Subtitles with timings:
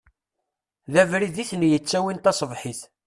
[0.91, 2.81] D abrid i ten-yettawin tasebḥit.